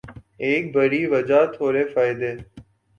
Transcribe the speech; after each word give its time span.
ایک 0.45 0.63
بڑِی 0.75 1.01
وجہ 1.11 1.41
تھوڑے 1.55 1.83
فائدے 1.93 2.31